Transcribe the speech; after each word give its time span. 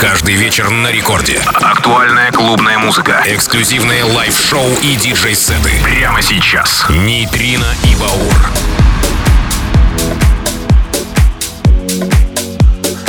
Каждый 0.00 0.36
вечер 0.36 0.70
на 0.70 0.92
рекорде. 0.92 1.40
Актуальная 1.54 2.30
клубная 2.30 2.78
музыка. 2.78 3.20
Эксклюзивные 3.26 4.04
live-шоу 4.04 4.70
и 4.80 4.94
диджей-сеты. 4.94 5.72
Прямо 5.82 6.22
сейчас. 6.22 6.86
Нейтрино 6.88 7.66
и 7.82 7.96
Баур. 7.96 8.34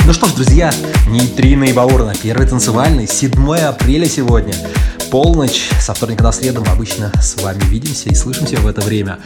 Ну 0.04 0.12
что 0.12 0.26
ж, 0.26 0.32
друзья, 0.32 0.72
Нейтрино 1.06 1.64
и 1.64 1.72
Баур 1.72 2.02
на 2.02 2.14
первый 2.16 2.48
танцевальный, 2.48 3.06
7 3.06 3.56
апреля 3.58 4.08
сегодня. 4.08 4.54
Полночь, 5.12 5.68
со 5.80 5.94
вторника 5.94 6.24
на 6.24 6.32
среду 6.32 6.60
мы 6.64 6.72
обычно 6.72 7.12
с 7.20 7.40
вами 7.40 7.62
видимся 7.66 8.08
и 8.08 8.14
слышимся 8.16 8.56
в 8.56 8.66
это 8.66 8.80
время 8.80 9.20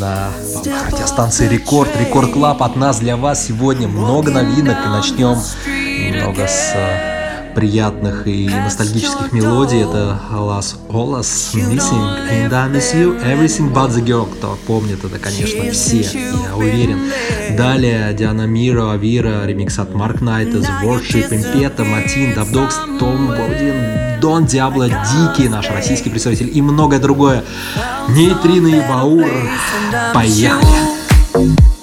на 0.00 0.30
радиостанции 0.90 1.48
Рекорд, 1.48 1.90
Рекорд 2.00 2.32
Клаб 2.32 2.62
от 2.62 2.74
нас 2.74 2.98
для 2.98 3.16
вас 3.16 3.46
сегодня 3.46 3.86
много 3.86 4.32
новинок 4.32 4.76
и 4.84 4.88
начнем 4.88 5.38
немного 6.10 6.46
с 6.46 6.72
э, 6.74 7.52
приятных 7.54 8.26
и 8.26 8.48
ностальгических 8.48 9.32
мелодий. 9.32 9.80
Это 9.80 10.20
Las 10.32 10.76
Olas 10.88 11.54
Missing 11.54 12.30
and 12.30 12.52
I 12.52 12.68
Miss 12.68 12.94
You 12.94 13.18
Everything 13.24 13.72
But 13.72 13.90
The 13.90 14.04
Girl. 14.04 14.30
Кто 14.30 14.58
помнит, 14.66 15.04
это, 15.04 15.18
конечно, 15.18 15.70
все, 15.72 16.02
я 16.02 16.56
уверен. 16.56 17.10
Далее 17.56 18.12
Диана 18.12 18.46
Миро, 18.46 18.92
Авира, 18.92 19.44
ремикс 19.46 19.78
от 19.78 19.94
Марк 19.94 20.20
Найта, 20.20 20.58
The 20.58 20.82
Worship, 20.82 21.34
Импета, 21.34 21.84
Матин, 21.84 22.34
Dubdogz, 22.34 22.76
Том 22.98 23.28
Бодин, 23.28 24.20
Дон 24.20 24.46
Диабло, 24.46 24.88
Дикий, 24.88 25.48
наш 25.48 25.70
российский 25.70 26.10
представитель 26.10 26.50
и 26.52 26.62
многое 26.62 27.00
другое. 27.00 27.42
Нейтрино 28.08 28.68
и 28.68 28.80
Баур. 28.88 29.26
Поехали! 30.14 30.96
Рекорд 31.34 31.75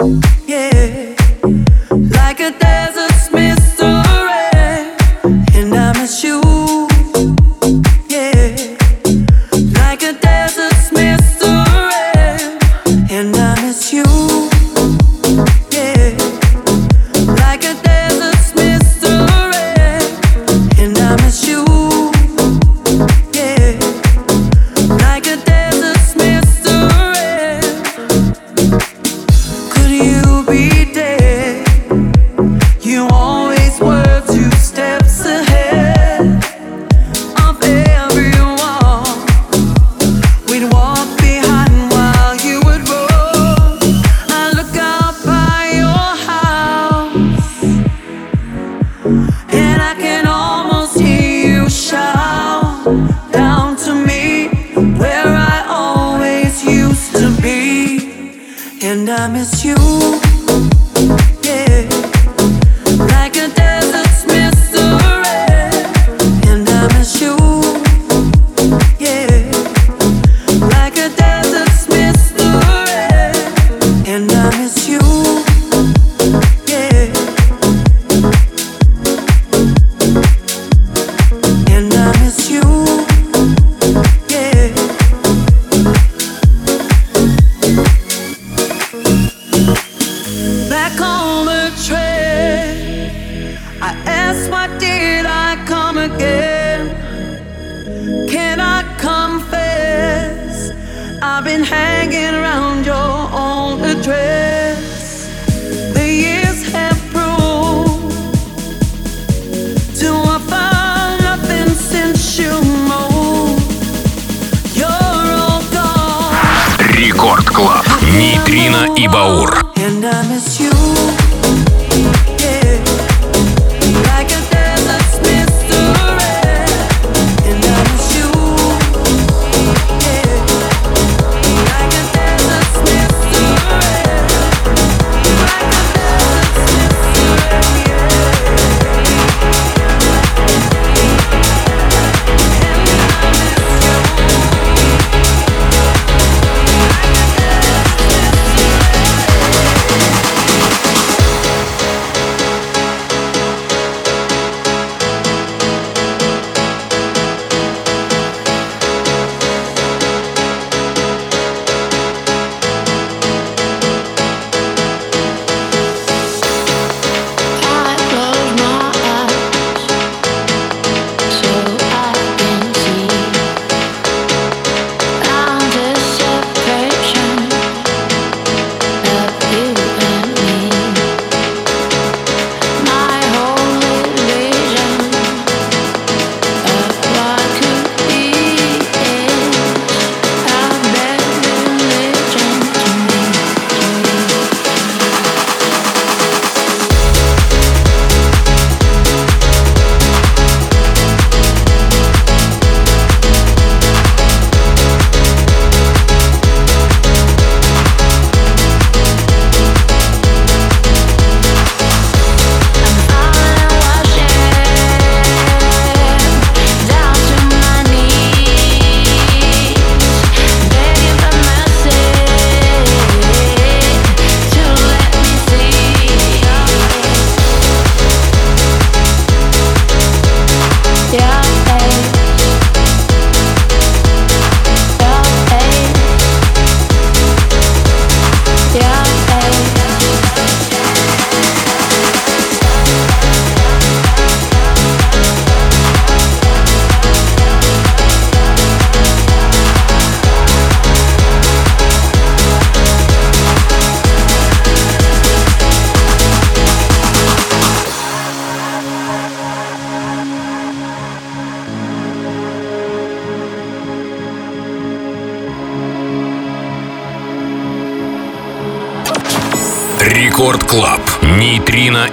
it's 59.44 59.62
you. 59.62 59.93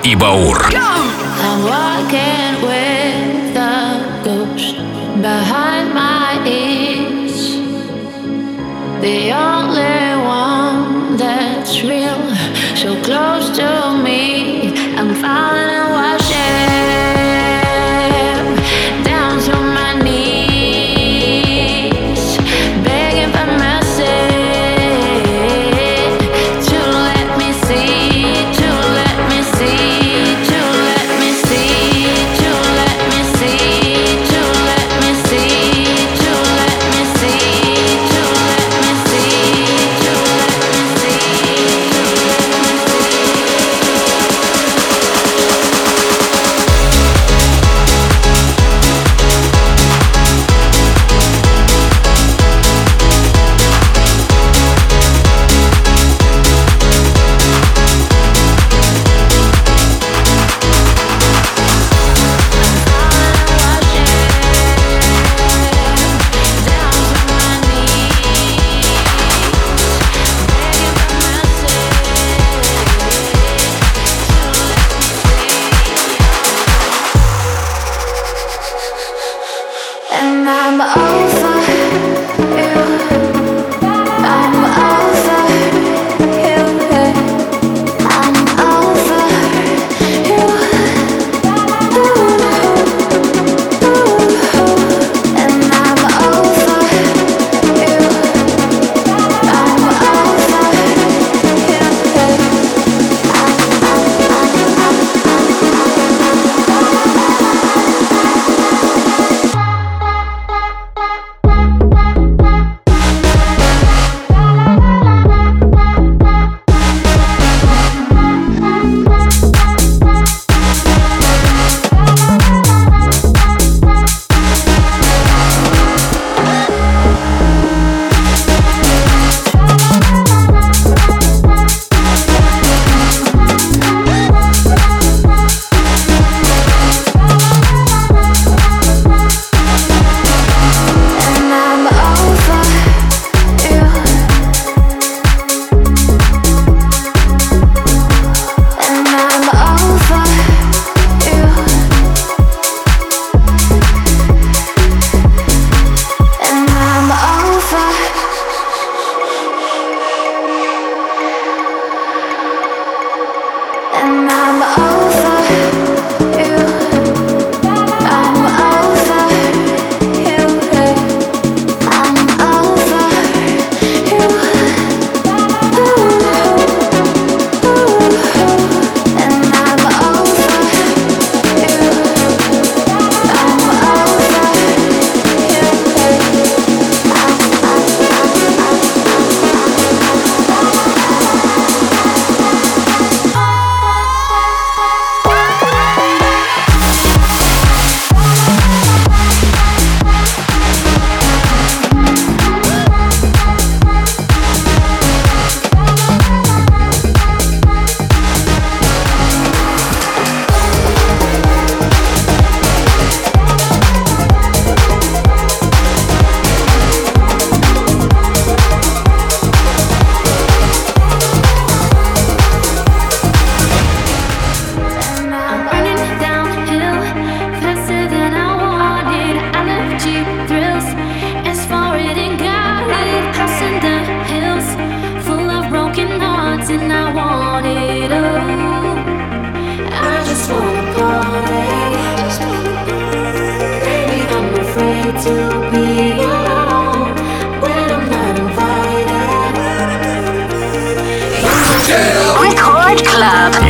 И 0.03 0.15
Баур. 0.15 0.81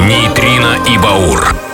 Нейтрино 0.08 0.78
и 0.88 0.98
Баур. 0.98 1.71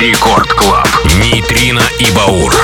Рекорд 0.00 0.50
Клаб. 0.54 0.88
Нейтрино 1.18 1.82
и 1.98 2.10
Баур. 2.12 2.54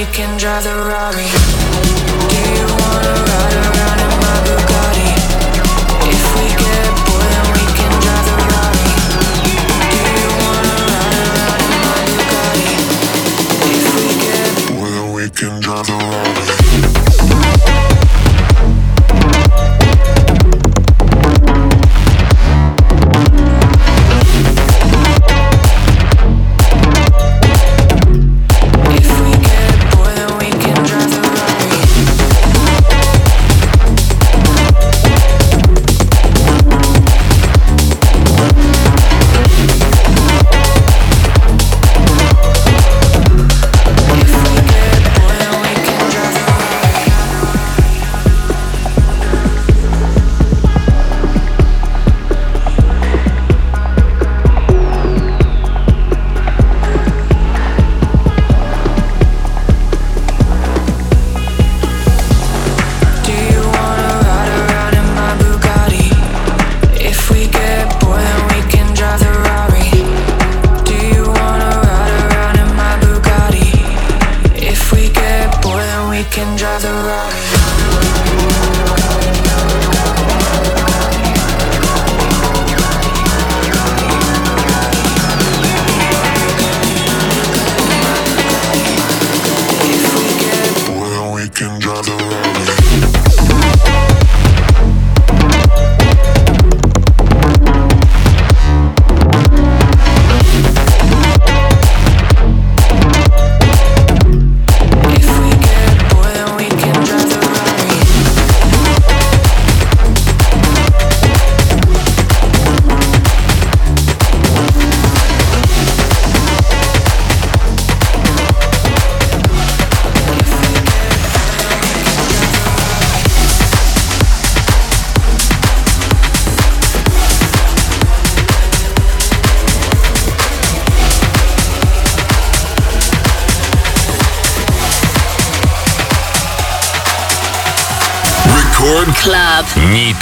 we 0.00 0.06
can 0.06 0.38
drive 0.38 0.64
the 0.64 0.70
Rari. 0.70 1.39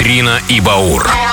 Нейтрино 0.09 0.41
и 0.49 0.59
Баур. 0.61 1.28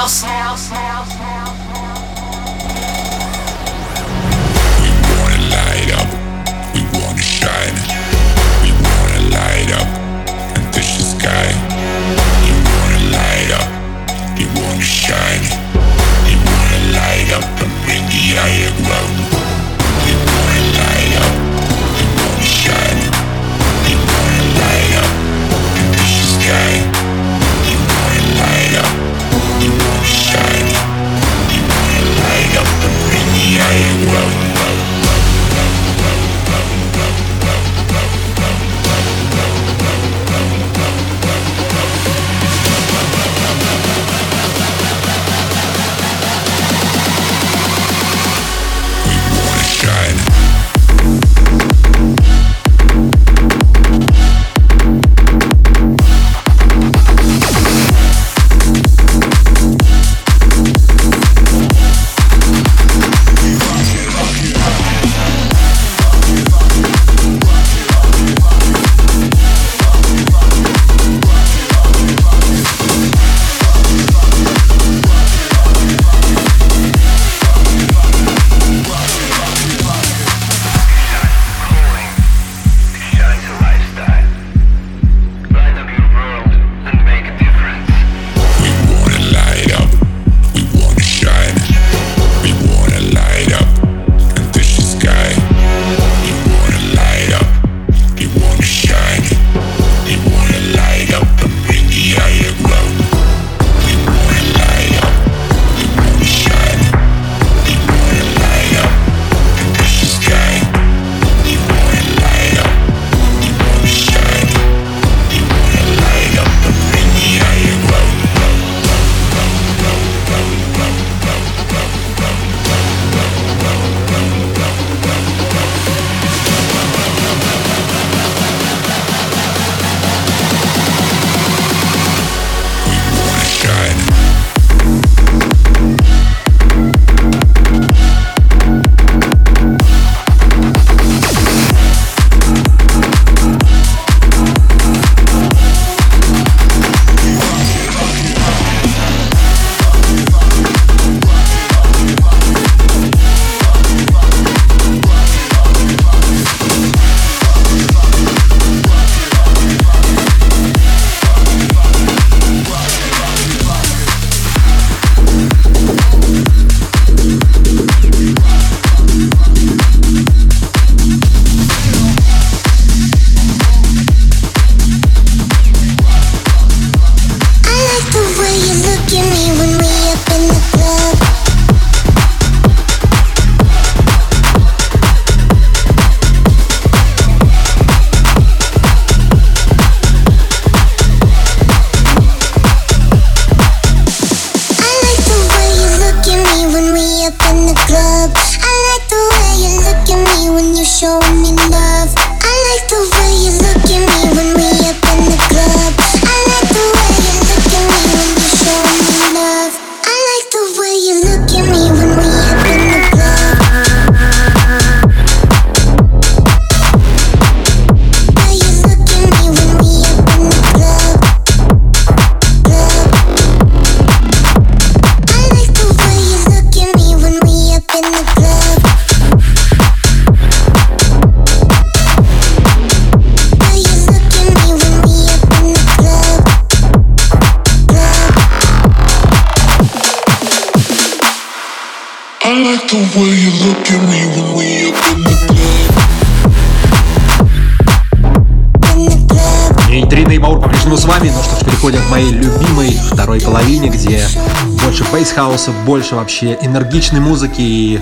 Бейсхауса, 255.56 255.72
больше 255.86 256.16
вообще 256.16 256.58
энергичной 256.62 257.20
музыки. 257.20 257.62
И 257.62 258.00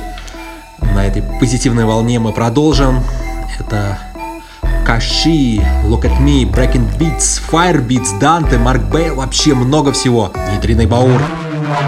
на 0.94 1.06
этой 1.06 1.22
позитивной 1.40 1.86
волне 1.86 2.20
мы 2.20 2.34
продолжим. 2.34 3.04
Это 3.60 4.00
Каши, 4.86 5.58
Look 5.86 6.02
at 6.02 6.20
Me, 6.20 6.44
Breaking 6.44 6.88
Beats, 6.98 7.42
Fire 7.52 7.86
Beats, 7.86 8.18
Данте, 8.20 8.58
Марк 8.58 8.84
Бейл, 8.84 9.16
вообще 9.16 9.54
много 9.54 9.92
всего. 9.92 10.32
Нейтриный 10.52 10.88
Баур. 10.88 11.22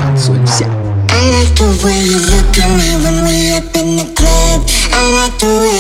Танцуем 0.03 0.45
все. 0.45 0.65
I 0.65 1.31
like 1.31 1.55
the 1.55 1.65
way 1.83 2.03
you 2.03 2.19
look 2.19 2.57
at 2.57 2.69
me 2.77 2.89
when 3.03 3.17
we 3.25 3.57
up 3.57 3.75
in 3.75 3.97
the 3.97 4.05
club. 4.13 4.61
I 4.93 5.01
like 5.17 5.37
the 5.39 5.47
way 5.47 5.74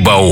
Нейтрино 0.00 0.29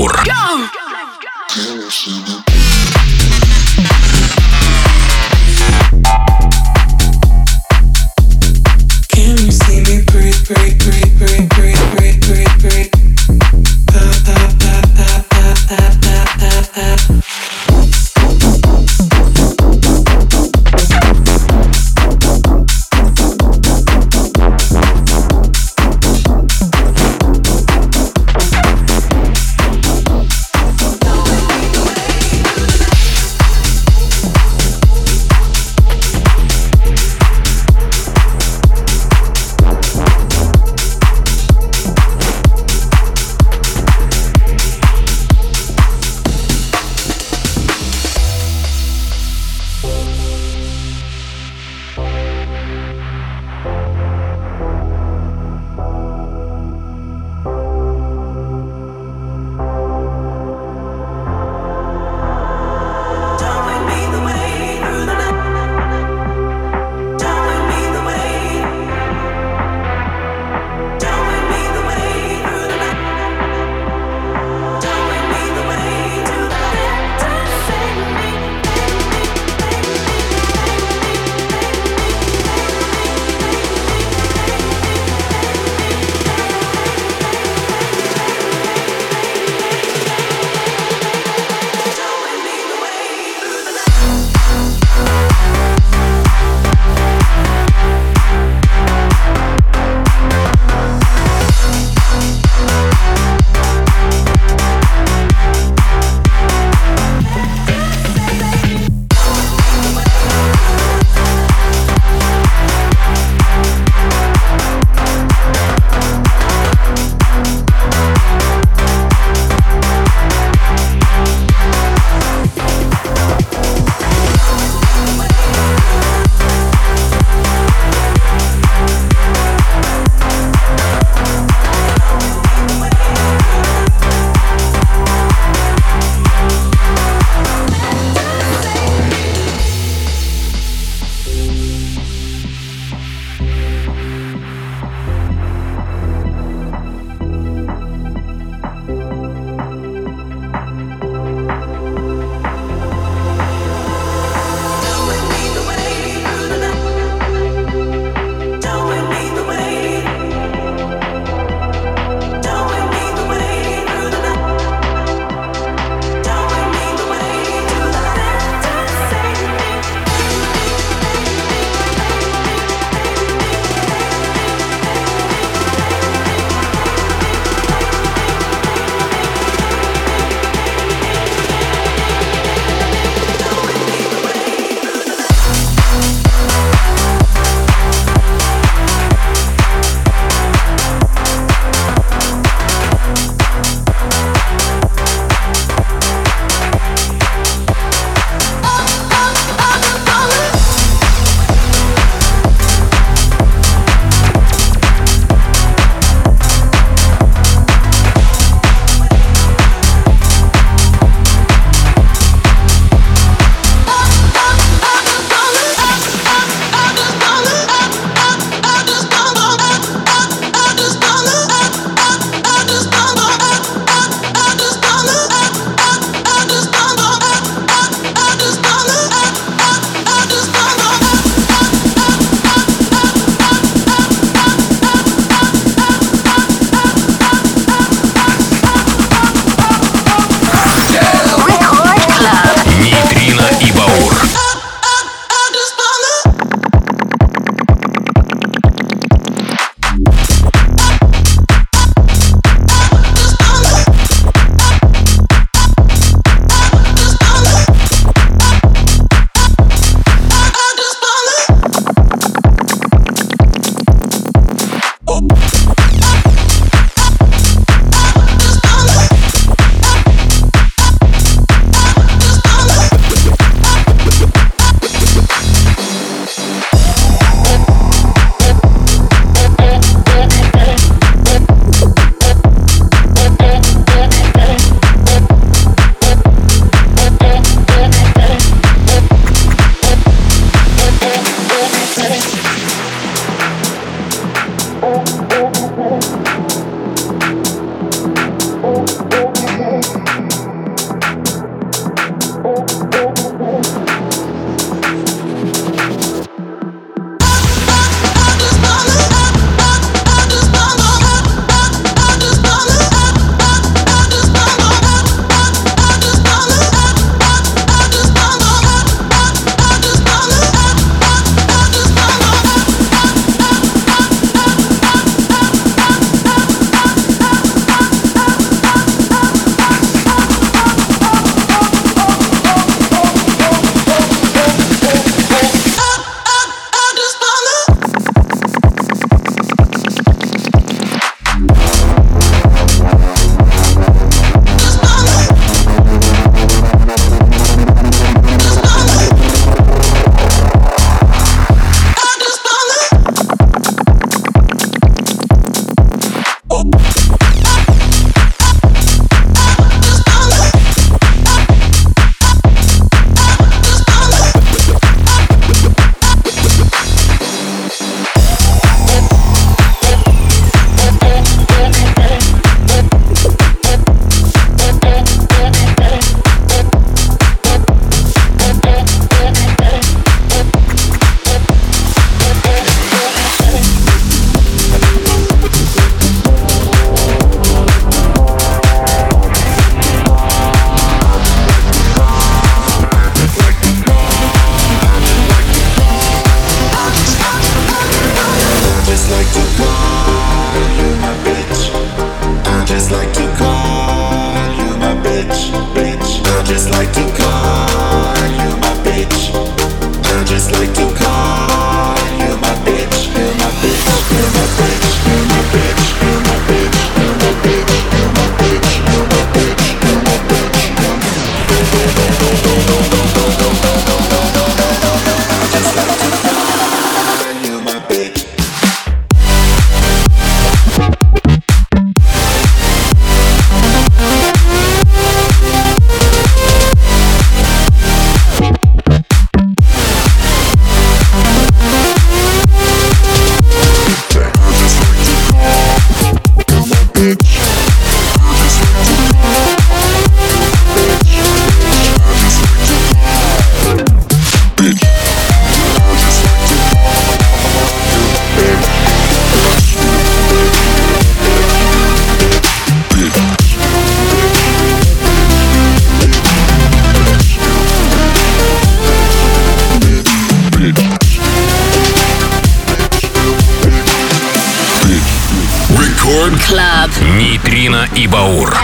Ленинград. 476.97 477.17
Нейтрино 477.17 477.87
и 477.95 478.07
Баур. 478.07 478.55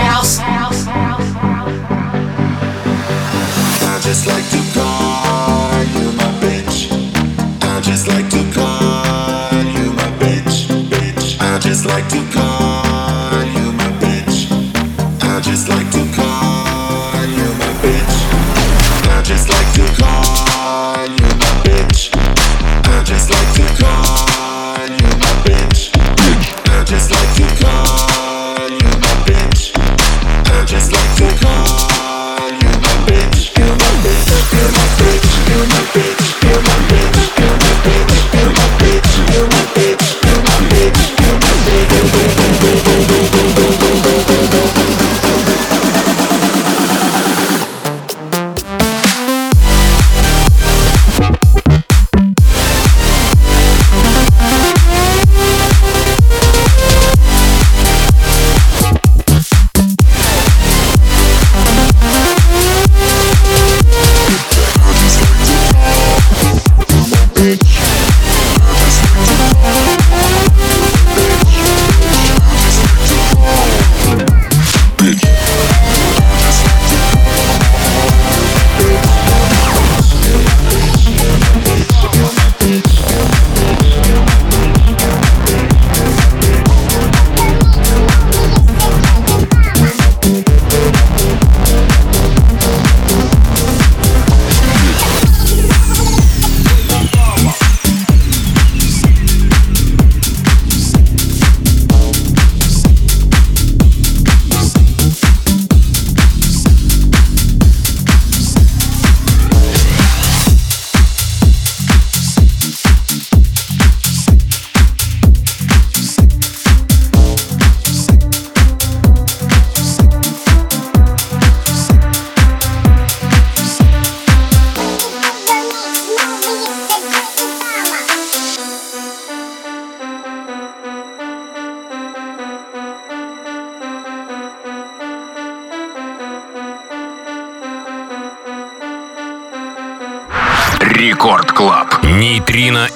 I 11.38 11.59
just 11.59 11.86
like 11.86 12.07
to 12.09 12.21
call 12.34 12.55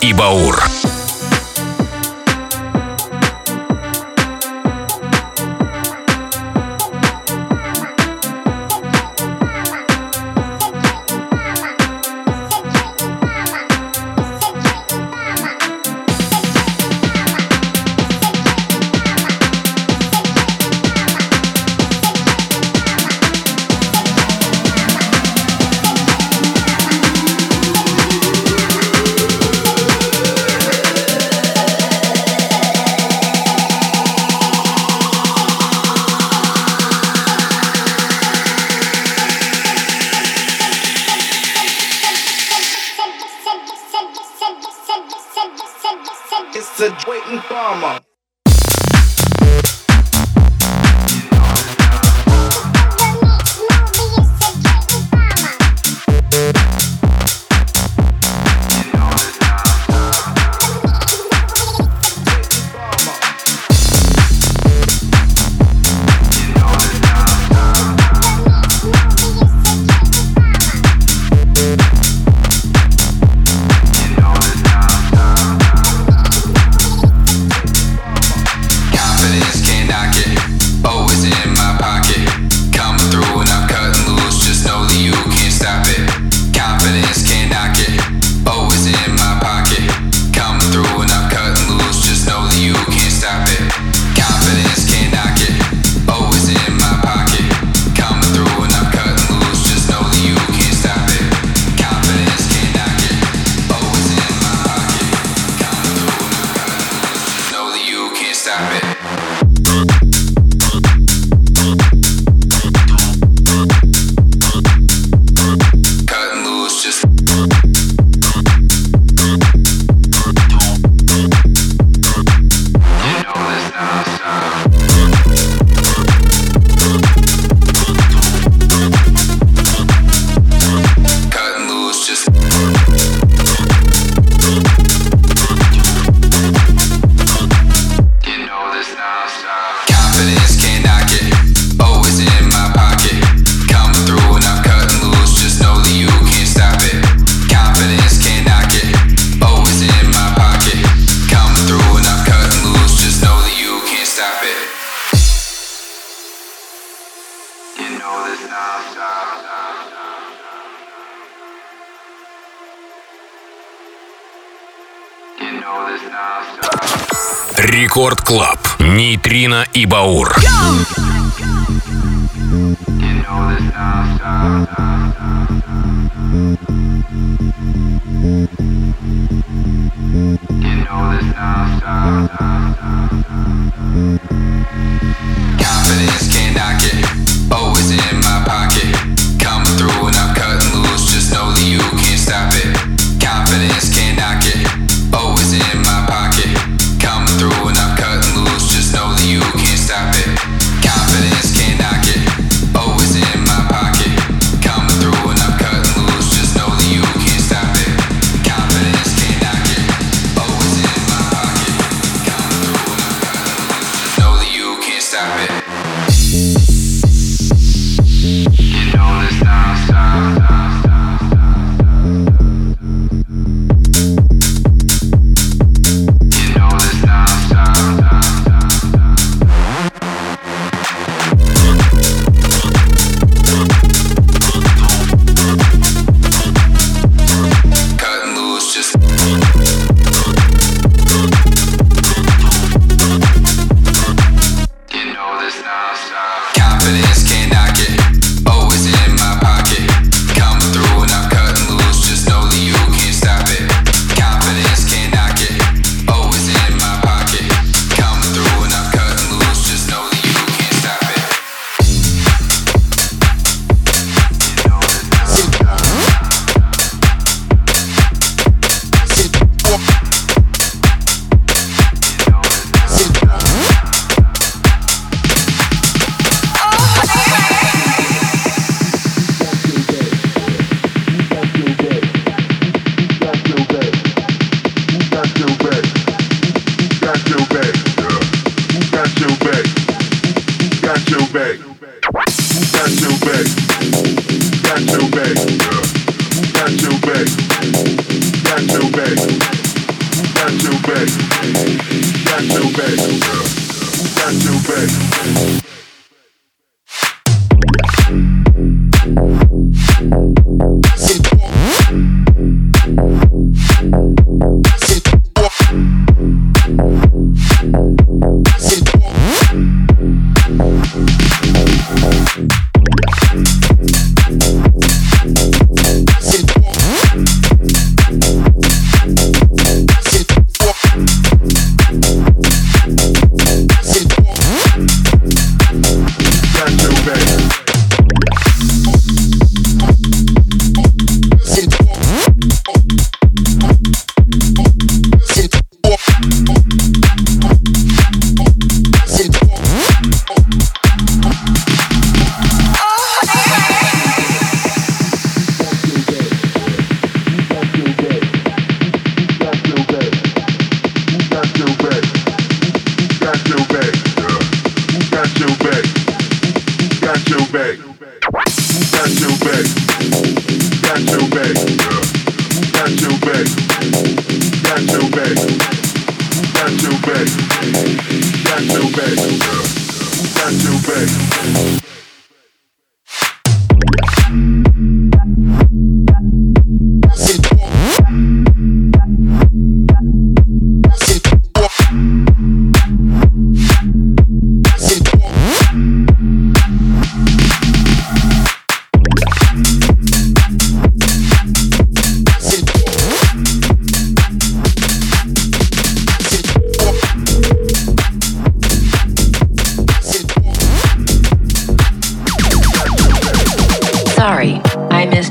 и 0.02 0.14
Баур. 0.14 0.49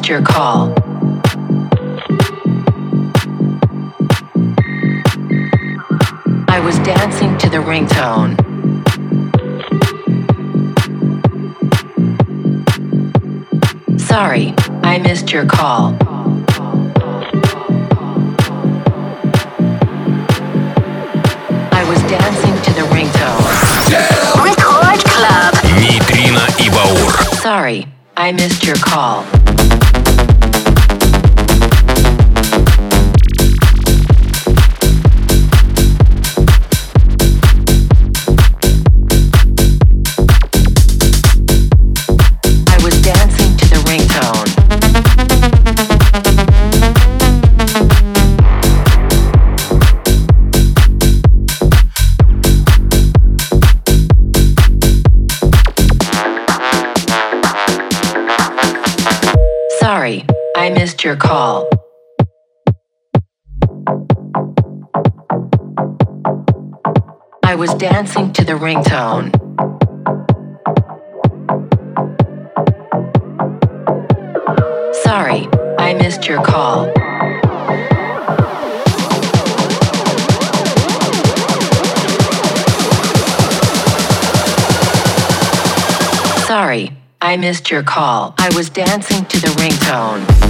your 0.08 0.22
call. 0.22 0.72
I 6.48 6.60
was 6.64 6.78
dancing 6.78 7.36
to 7.36 7.50
the 7.50 7.58
ringtone. 7.58 8.32
Sorry, 14.00 14.54
I 14.82 14.98
missed 14.98 15.30
your 15.30 15.44
call. 15.44 15.94
I 21.70 21.84
was 21.86 22.00
dancing 22.04 22.56
to 22.62 22.72
the 22.72 22.86
ringtone. 22.94 23.44
Record 24.42 25.04
Club. 25.04 25.54
Нейтрино 25.78 26.46
и 26.58 26.70
Баур. 26.70 27.12
Sorry, 27.42 27.86
I 28.16 28.32
missed 28.32 28.64
your 28.64 28.76
call. 28.76 29.24
Your 61.08 61.16
call. 61.16 61.66
I 67.42 67.54
was 67.54 67.72
dancing 67.76 68.30
to 68.34 68.44
the 68.44 68.52
ringtone. 68.52 69.32
Sorry, 74.96 75.48
I 75.78 75.94
missed 75.94 76.28
your 76.28 76.44
call. 76.44 76.92
Sorry, 86.46 86.92
I 87.22 87.38
missed 87.38 87.70
your 87.70 87.82
call. 87.82 88.34
I 88.36 88.54
was 88.54 88.68
dancing 88.68 89.24
to 89.24 89.40
the 89.40 89.48
ringtone. 89.56 90.47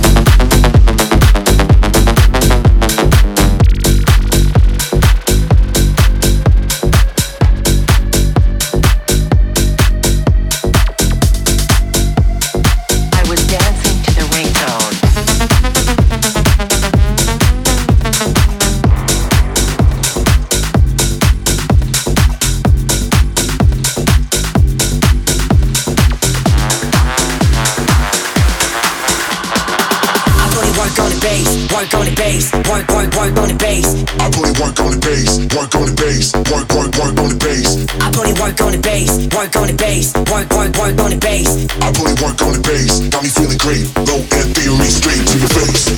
Bass, 32.29 32.53
work, 32.53 32.89
work, 32.93 33.11
work 33.17 33.37
on 33.41 33.49
the 33.49 33.57
bass. 33.59 33.89
I 34.21 34.29
put 34.29 34.49
in 34.49 34.55
work 34.61 34.79
on 34.81 34.91
the 34.93 35.01
bass, 35.01 35.39
work 35.57 35.75
on 35.75 35.87
the 35.89 35.97
bass, 35.97 36.35
work, 36.53 36.69
work, 36.77 36.93
work 37.01 37.17
on 37.25 37.29
the 37.33 37.39
bass. 37.41 37.69
I 38.05 38.11
put 38.13 38.29
in 38.29 38.37
work 38.37 38.61
on 38.61 38.73
the 38.73 38.81
bass, 38.85 39.11
work 39.33 39.57
on 39.57 39.67
the 39.69 39.77
bass, 39.77 40.13
work, 40.29 40.49
work, 40.53 40.77
work 40.77 40.99
on 41.01 41.11
the 41.11 41.17
bass. 41.17 41.49
I 41.81 41.89
put 41.97 42.09
in 42.13 42.17
work 42.21 42.41
on 42.45 42.53
the 42.53 42.61
bass, 42.69 43.01
got 43.09 43.23
me 43.25 43.31
feeling 43.33 43.59
great. 43.65 43.89
Low 44.05 44.21
end 44.21 44.53
theory 44.57 44.91
straight 44.93 45.25
to 45.25 45.37
your 45.41 45.53
face. 45.57 45.89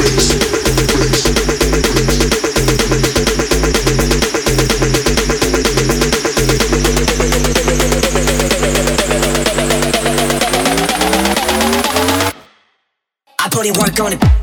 Face, 0.00 0.32
face. 0.96 1.36
I 13.38 13.48
put 13.50 13.66
in 13.66 13.74
work 13.74 14.00
on 14.00 14.12
it. 14.14 14.35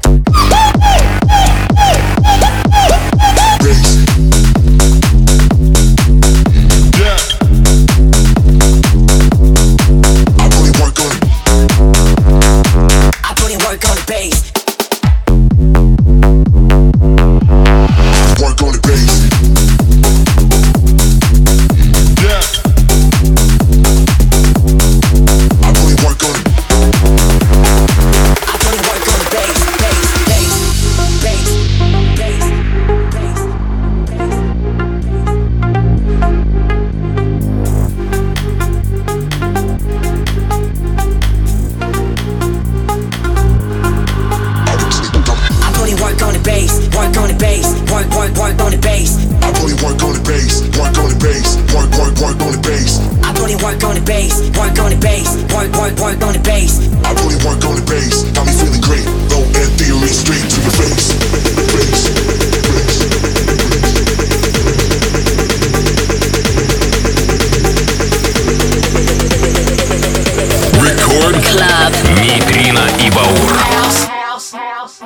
Club. 71.42 71.92
Нейтрино 72.20 72.86
и 73.04 73.10
Баур. 73.10 73.52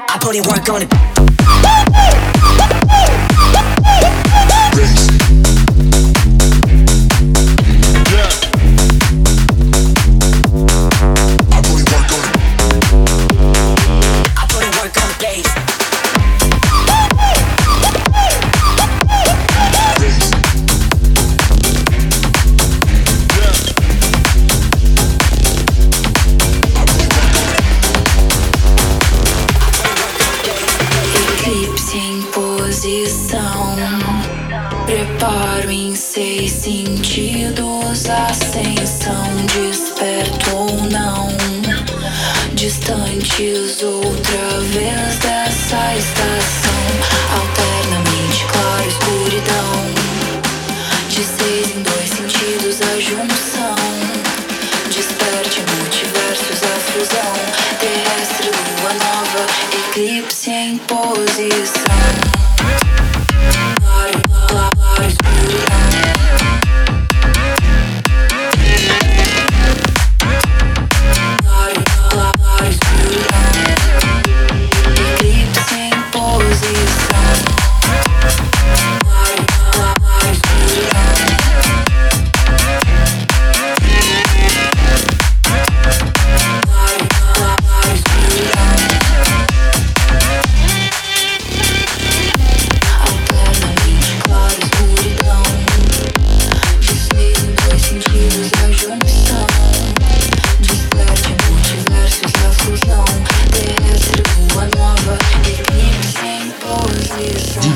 I 0.09 0.19
put 0.21 0.35
in 0.35 0.45
work 0.45 0.69
on 0.69 0.83
it. 0.83 1.26
sem 36.18 36.48
sentido. 36.50 37.67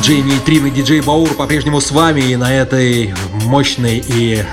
Диджей 0.02 0.24
Нейтрин 0.24 0.66
и 0.66 0.72
диджей 0.72 1.00
Баур 1.00 1.36
по-прежнему 1.36 1.80
с 1.80 1.92
вами 1.92 2.22
и 2.22 2.36
на 2.36 2.52
этой 2.52 3.14
мощной 3.44 4.04
и 4.04 4.44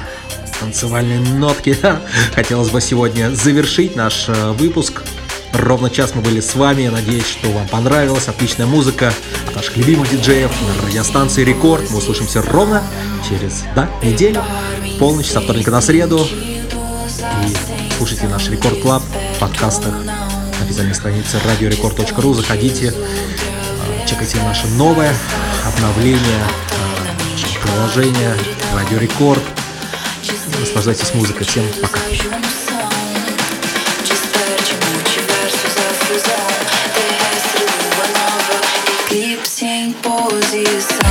танцевальной 0.61 1.21
нотке 1.21 1.75
хотелось 2.35 2.69
бы 2.69 2.83
сегодня 2.83 3.35
завершить 3.35 3.97
наш 3.97 4.29
э, 4.29 4.53
выпуск. 4.53 5.03
Ровно 5.55 5.89
час 5.89 6.15
мы 6.15 6.21
были 6.21 6.41
с 6.41 6.55
вами, 6.55 6.83
я 6.83 6.91
надеюсь, 6.91 7.27
что 7.27 7.51
вам 7.51 7.67
понравилась 7.67 8.29
отличная 8.29 8.67
музыка 8.67 9.15
от 9.49 9.57
наших 9.57 9.79
любимых 9.79 10.11
диджеев 10.11 10.51
на 10.51 10.87
радиостанции 10.87 11.45
Рекорд. 11.45 11.91
Мы 11.91 11.97
услышимся 11.97 12.43
ровно 12.43 12.83
через 13.27 13.65
да, 13.75 13.89
неделю, 14.03 14.45
полночь, 14.99 15.31
со 15.31 15.41
вторника 15.41 15.71
на 15.71 15.81
среду. 15.81 16.29
И 17.47 17.57
слушайте 17.97 18.29
наш 18.29 18.51
Record 18.51 18.83
Club 18.83 19.03
в 19.37 19.39
подкастах 19.39 19.95
на 20.05 20.29
официальной 20.63 20.95
странице 20.95 21.39
radiorecord.ru. 21.39 22.35
Заходите, 22.35 22.93
Чекайте 24.09 24.39
наше 24.39 24.67
новое 24.69 25.15
обновление 25.67 26.43
э, 26.71 27.63
приложения 27.63 28.35
Радио 28.75 28.97
Рекорд. 28.97 29.43
Наслаждайтесь 30.59 31.13
музыкой. 31.13 31.47
Всем 31.47 31.65
пока. 31.83 32.01
Eclipse 39.11 39.63
em 39.63 39.93
posição 39.93 41.08